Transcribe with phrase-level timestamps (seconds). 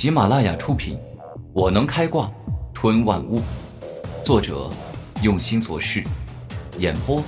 [0.00, 0.96] 喜马拉雅出品，
[1.52, 2.32] 《我能开挂
[2.72, 3.36] 吞万物》，
[4.24, 4.70] 作者
[5.22, 6.02] 用心做事，
[6.78, 7.22] 演播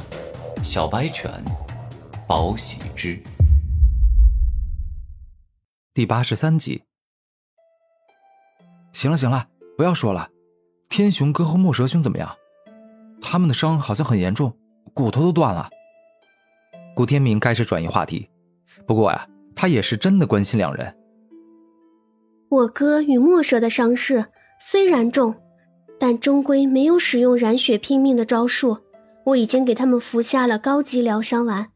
[0.65, 1.31] 小白犬，
[2.27, 3.23] 宝喜之，
[5.93, 6.83] 第八十三集。
[8.95, 9.47] 行了行了，
[9.77, 10.31] 不要说了。
[10.89, 12.35] 天雄哥和墨蛇兄怎么样？
[13.21, 14.57] 他们的伤好像很严重，
[14.95, 15.69] 骨头都断了。
[16.97, 18.31] 古天明开始转移话题，
[18.87, 21.02] 不过呀，他也是真的关心两人。
[22.53, 24.27] 我哥与墨蛇的伤势
[24.61, 25.35] 虽然重，
[25.99, 28.77] 但终归没有使用染血拼命的招数。
[29.25, 31.71] 我已经给他们服下了高级疗伤丸，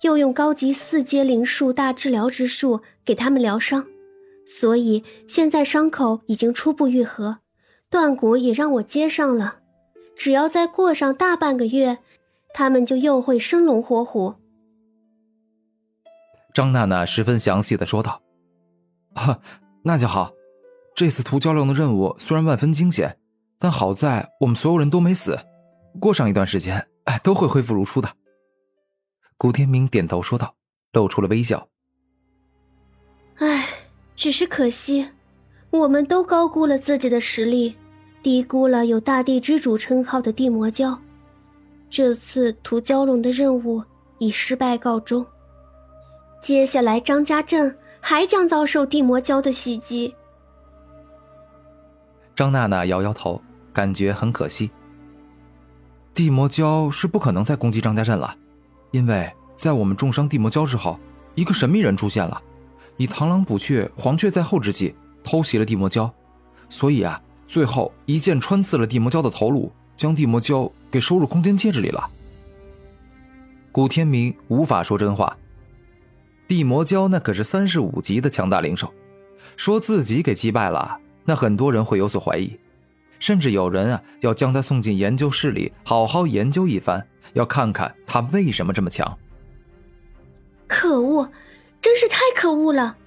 [0.00, 3.86] 又用高级四阶灵术大治疗之术给他们疗伤，
[4.46, 7.36] 所以现在伤口已经初步愈合，
[7.90, 9.56] 断骨也让我接上了。
[10.16, 11.98] 只要再过上大半个月，
[12.54, 14.36] 他们就又会生龙活虎。
[16.54, 18.22] 张娜娜十分详细的说道
[19.14, 19.40] ：“啊，
[19.82, 20.32] 那就好。
[20.94, 23.18] 这次屠蛟龙的任务虽然万分惊险，
[23.58, 25.38] 但好在我们所有人都没死。
[26.00, 28.08] 过上一段时间，哎，都会恢复如初的。”
[29.36, 30.54] 古天明点头说道，
[30.92, 31.66] 露出了微笑。
[33.36, 33.66] 唉，
[34.14, 35.08] 只是可惜，
[35.70, 37.74] 我们都高估了自己的实力，
[38.22, 40.96] 低估了有大地之主称号的地魔蛟。
[41.90, 43.82] 这次屠蛟龙的任务
[44.18, 45.26] 以失败告终。
[46.40, 50.14] 接下来，张家镇还将遭受地魔蛟的袭击。
[52.34, 53.40] 张娜娜摇摇头，
[53.72, 54.70] 感觉很可惜。
[56.12, 58.36] 地魔蛟是不可能再攻击张家镇了，
[58.90, 60.98] 因为在我们重伤地魔蛟之后，
[61.36, 62.42] 一个神秘人出现了，
[62.96, 66.10] 以螳螂捕雀，黄雀在后之计偷袭了地魔蛟，
[66.68, 72.10] 所以啊，最后一剑穿刺了地魔蛟的头颅，将地魔蛟给收入空间戒指里了。
[73.70, 75.34] 古天明无法说真话。
[76.52, 78.92] 地魔蛟那可是三十五级的强大灵兽，
[79.56, 82.60] 说自己给击败了，那很多人会有所怀疑，
[83.18, 89.18] 甚至有人啊要将他送进研究室里好好研究一番，要看看他为什么这么强。
[90.66, 91.26] 可恶，
[91.80, 92.98] 真是太可恶了！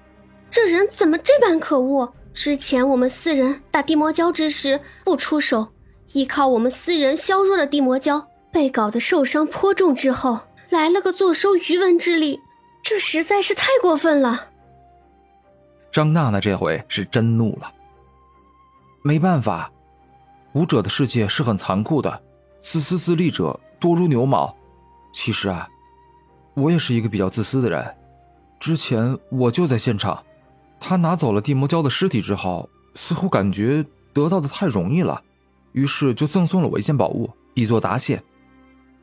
[0.50, 2.12] 这人怎么这般可恶？
[2.34, 5.68] 之前我们四人打地魔蛟之时不出手，
[6.14, 10.40] 依靠我们四人削弱了地魔蛟，被搞得受伤颇重之后，
[10.72, 12.40] 来了个坐收渔翁之利。
[12.86, 14.50] 这实在是太过分了！
[15.92, 17.74] 张娜娜这回是真怒了。
[19.02, 19.72] 没办法，
[20.54, 22.22] 武者的世界是很残酷的，
[22.62, 24.56] 自私自利者多如牛毛。
[25.12, 25.68] 其实啊，
[26.54, 27.98] 我也是一个比较自私的人。
[28.60, 30.24] 之前我就在现场，
[30.80, 35.24] 他拿走了地魔蛟的尸体之后，似乎感觉得到的太容易了，
[35.72, 38.22] 于是就赠送了我一件宝物，以作答谢。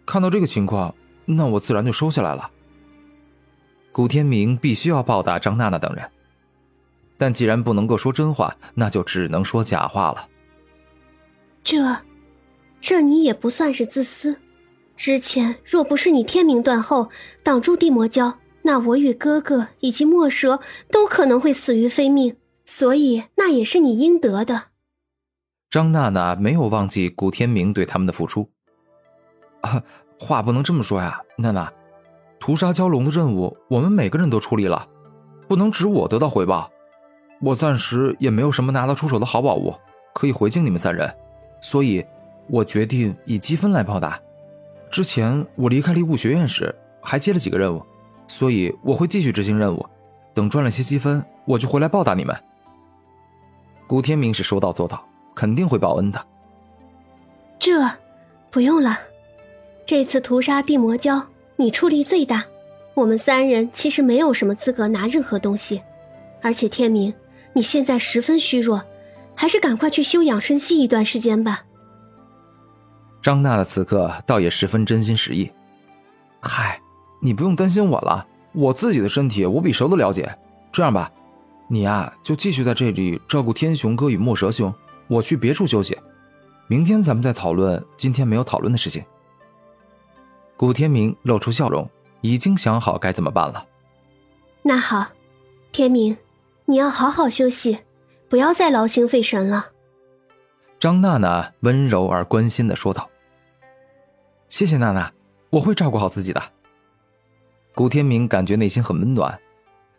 [0.06, 0.94] 看到这个情况，
[1.24, 2.48] 那我自然就收下来了。
[3.92, 6.10] 古天明必须要报答张娜娜等人，
[7.18, 10.28] 但既然不能够说真话，那就只能说假话了。
[11.62, 11.98] 这，
[12.80, 14.36] 这你也不算是自私。
[14.96, 17.10] 之前若不是你天明断后
[17.42, 20.60] 挡住地魔蛟，那我与哥哥以及墨蛇
[20.90, 24.64] 都可能会死于非命，所以那也是你应得的。
[25.68, 28.50] 张娜娜没有忘记古天明对他们的付出。
[29.60, 29.82] 啊，
[30.18, 31.72] 话不能这么说呀，娜娜。
[32.42, 34.84] 屠杀蛟龙的任务，我们每个人都处理了，
[35.46, 36.68] 不能只我得到回报。
[37.40, 39.72] 我暂时也没有什么拿得出手的好宝物
[40.12, 41.08] 可以回敬你们三人，
[41.60, 42.04] 所以，
[42.48, 44.20] 我决定以积分来报答。
[44.90, 47.80] 之前我离开离物学院时还接了几个任务，
[48.26, 49.86] 所以我会继续执行任务。
[50.34, 52.36] 等赚了些积分，我就回来报答你们。
[53.86, 55.00] 古天明是说到做到，
[55.32, 56.20] 肯定会报恩的。
[57.60, 57.88] 这，
[58.50, 58.98] 不用了。
[59.86, 61.22] 这次屠杀地魔蛟。
[61.62, 62.44] 你出力最大，
[62.92, 65.80] 我们三人其实没有什么资格拿任何东西，
[66.40, 67.14] 而且天明，
[67.52, 68.82] 你现在十分虚弱，
[69.36, 71.64] 还是赶快去休养生息一段时间吧。
[73.22, 75.48] 张娜的此刻倒也十分真心实意，
[76.40, 76.80] 嗨，
[77.20, 80.36] 你不用担心我了，我自己的身体我比谁都了解。
[80.72, 81.08] 这样吧，
[81.68, 84.74] 你呀就继续在这里照顾天雄哥与墨蛇兄，
[85.06, 85.96] 我去别处休息，
[86.66, 89.04] 明天咱们再讨论今天没有讨论的事情。
[90.62, 93.66] 古天明露出笑容，已经想好该怎么办了。
[94.62, 95.08] 那好，
[95.72, 96.16] 天明，
[96.66, 97.80] 你要好好休息，
[98.28, 99.72] 不要再劳心费神了。
[100.78, 103.10] 张娜娜温柔而关心的说道
[104.48, 105.12] ：“谢谢娜娜，
[105.50, 106.40] 我会照顾好自己的。”
[107.74, 109.36] 古天明感觉内心很温暖，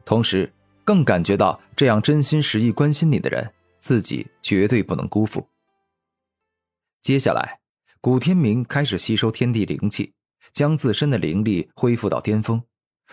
[0.06, 0.50] 同时
[0.86, 5.46] 更感觉到这样真心实意关心你的人，自己绝对不能辜负。
[7.02, 7.60] 接下来，
[8.00, 10.14] 古天明开始吸收天地灵气。
[10.54, 12.62] 将自身的灵力恢复到巅峰，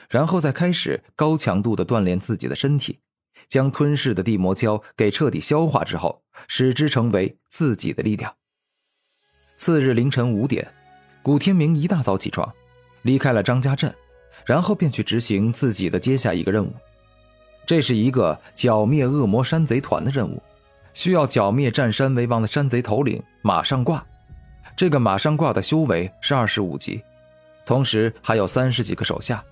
[0.09, 3.01] 然后再开始高强度的锻炼自己的身体，
[3.49, 8.35] 将吞噬的地魔胶给彻底消化之后，使之成为自己的力量。
[9.57, 10.73] 次日凌晨五点，
[11.23, 12.51] 古天明一大早起床，
[13.03, 13.95] 离开了张家镇，
[14.47, 16.73] 然后便去执行自己的接下一个任务。
[17.67, 20.43] 这是一个剿灭恶魔山贼团的任务，
[20.93, 24.05] 需要剿灭占山为王的山贼头领马上挂。
[24.77, 27.03] 这个马上挂的修为是二十五级，
[27.71, 29.45] 同时还有三十几个手下。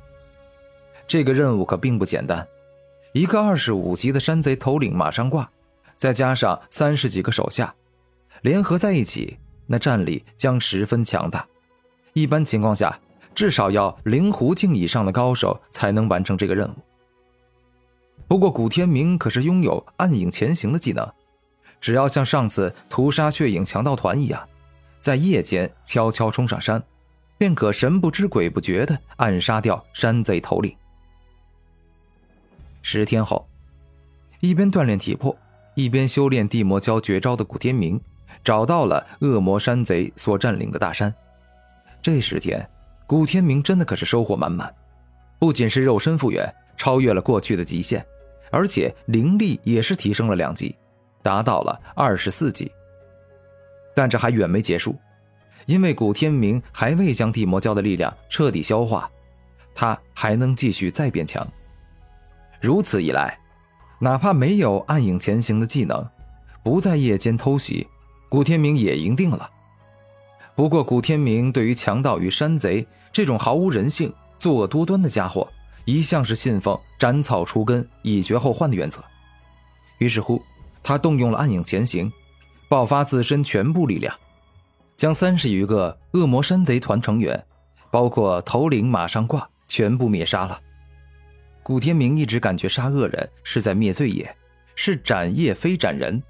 [1.06, 2.44] 这个任务可并不简单，
[3.12, 5.49] 一个二十五级的山贼头领马上挂，
[5.97, 7.73] 再加上三十几个手下，
[8.43, 9.38] 联合在一起，
[9.69, 11.47] 那战力将十分强大。
[12.12, 12.99] 一般情况下，
[13.37, 16.75] 至少要灵狐境以上的高手才能完成这个任务。
[18.26, 21.09] 不过古天明可是拥有暗影潜行的技能，
[21.81, 24.49] 只要像上次屠杀血影强盗团一样，
[25.00, 26.82] 在夜间悄悄冲上山，
[27.38, 30.76] 便可神不知鬼不觉地暗杀掉山贼头领。
[32.82, 33.49] 十天后，
[34.40, 35.37] 一边锻炼体魄，
[35.75, 38.00] 一边修炼地魔教绝招的古天明，
[38.43, 41.14] 找到了恶魔山贼所占领的大山。
[42.02, 42.69] 这十天，
[43.06, 44.75] 古天明真的可是收获满满，
[45.38, 48.05] 不仅是肉身复原，超越了过去的极限，
[48.50, 50.75] 而且灵力也是提升了两级，
[51.23, 52.73] 达到了二十四级。
[53.94, 54.96] 但这还远没结束，
[55.69, 59.09] 因为古天明还未将地魔教的力量彻底消化，
[59.75, 61.47] 他还能继续再变强。
[62.59, 63.38] 如此一来，
[63.99, 66.09] 哪怕没有暗影前行的技能，
[66.65, 67.87] 不在夜间偷袭，
[68.31, 69.49] 古天明也赢定了。
[70.56, 75.47] 不过，古天明对于强盗与山贼这种毫无人性、作恶多端的家伙，
[75.85, 79.05] 一向是信奉斩草除根、以绝后患的原则。
[79.99, 80.43] 于是乎，
[80.82, 82.11] 他动用了暗影前行，
[82.70, 84.15] 爆发自身全部力量，
[84.98, 87.46] 将三十余个恶魔山贼团成员，
[87.88, 90.60] 包括头领马上挂，全部灭杀了。
[91.62, 94.36] 古天明一直感觉杀恶人是在灭罪业，
[94.74, 96.20] 是斩业非斩人，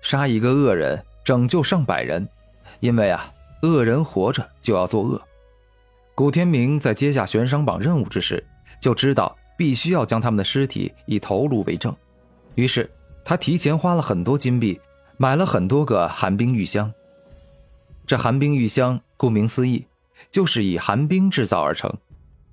[0.00, 2.26] 杀一个恶人拯救上百人，
[2.80, 5.20] 因为啊，恶人活着就要作恶。
[6.14, 8.42] 古天明在接下悬赏榜任务之时，
[8.80, 11.94] 就知道必须要将他们的尸体以头颅为证，
[12.54, 12.90] 于是
[13.22, 14.80] 他提前花了很多金币，
[15.18, 16.90] 买了很多个寒冰玉箱。
[18.08, 19.86] 这寒冰玉箱顾名思义，
[20.30, 21.94] 就是以寒冰制造而成，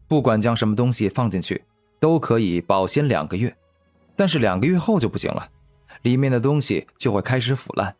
[0.05, 1.63] 不管将什么东西放进去。
[1.97, 3.55] 都可以保鲜两个月，
[4.17, 5.49] 但是两个月后就不行了，
[6.03, 7.95] 里面的东西就会开始腐烂。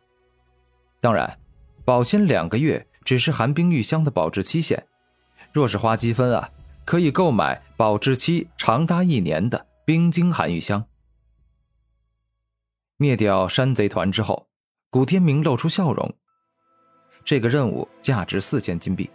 [1.00, 1.40] 当然，
[1.84, 4.86] 保鲜两个月只是寒冰玉箱的保质期限，
[5.50, 6.50] 若是花积分啊，
[6.84, 10.84] 可以购买保质期长达一年的冰晶寒玉箱。
[12.98, 14.46] 灭掉山贼团之后，
[14.90, 16.14] 古天明露出笑容。
[17.26, 19.10] 这个任务价值四千金币，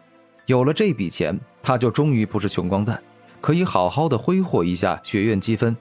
[0.45, 3.01] 有了这笔钱，他就终于不是穷光蛋。
[3.39, 5.75] 可以好好的挥霍一下学院积分，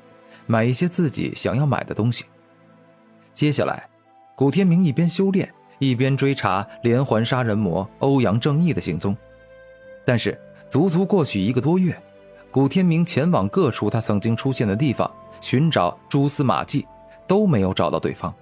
[0.47, 2.25] 买一些自己想要买的东西。
[3.35, 3.89] 接下来，
[4.37, 9.15] 古天明一边修炼，一边追查连环杀人魔欧阳正义的行踪。
[10.07, 10.41] 但是，
[10.71, 12.01] 足足过去一个多月，
[12.53, 15.11] 古天明前往各处他曾经出现的地方，
[15.41, 16.87] 寻找蛛丝马迹，
[17.27, 18.33] 都没有找到对方。